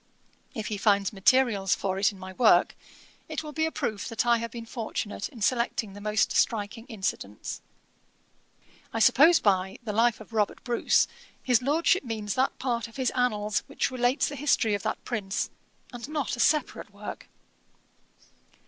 [0.55, 2.75] If he finds materials for it in my work,
[3.29, 6.87] it will be a proof that I have been fortunate in selecting the most striking
[6.87, 7.61] incidents."
[8.93, 11.07] 'I suppose by The Life of Robert Bruce,
[11.43, 15.51] his Lordship means that part of his Annals which relates the history of that prince,
[15.93, 17.29] and not a separate work.